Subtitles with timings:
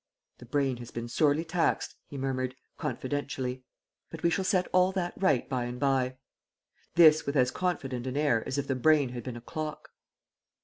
[0.39, 3.63] "The brain has been sorely taxed," he murmured, confidentially;
[4.09, 6.17] "but we shall set all that right by and by."
[6.95, 9.91] This with as confident an air as if the brain had been a clock.